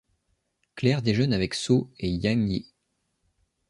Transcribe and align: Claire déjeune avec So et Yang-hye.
Claire 0.73 1.03
déjeune 1.03 1.31
avec 1.31 1.53
So 1.53 1.91
et 1.99 2.09
Yang-hye. 2.09 2.65